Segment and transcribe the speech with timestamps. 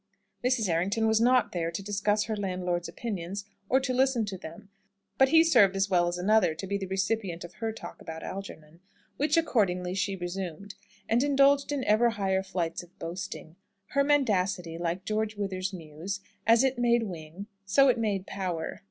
[0.43, 0.67] Mrs.
[0.67, 4.69] Errington was not there to discuss her landlord's opinions or to listen to them;
[5.19, 8.23] but he served as well as another to be the recipient of her talk about
[8.23, 8.79] Algernon,
[9.17, 10.73] which accordingly she resumed,
[11.07, 13.57] and indulged in ever higher flights of boasting.
[13.89, 18.79] Her mendacity, like George Wither's muse, As it made wing, so it made power.